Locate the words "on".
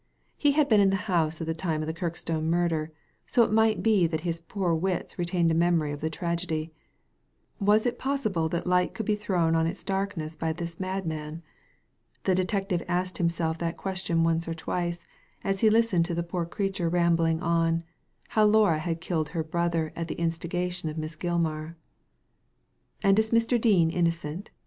9.53-9.67, 17.39-17.83